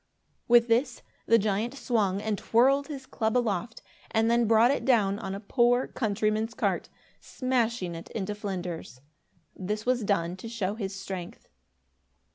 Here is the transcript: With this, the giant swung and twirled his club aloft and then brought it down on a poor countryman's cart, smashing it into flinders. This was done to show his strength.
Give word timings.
With 0.47 0.67
this, 0.67 1.03
the 1.27 1.37
giant 1.37 1.75
swung 1.75 2.23
and 2.23 2.35
twirled 2.35 2.87
his 2.87 3.05
club 3.05 3.37
aloft 3.37 3.83
and 4.09 4.31
then 4.31 4.47
brought 4.47 4.71
it 4.71 4.83
down 4.83 5.19
on 5.19 5.35
a 5.35 5.39
poor 5.39 5.85
countryman's 5.85 6.55
cart, 6.55 6.89
smashing 7.19 7.93
it 7.93 8.09
into 8.09 8.33
flinders. 8.33 9.01
This 9.55 9.85
was 9.85 10.03
done 10.03 10.37
to 10.37 10.49
show 10.49 10.73
his 10.73 10.95
strength. 10.95 11.47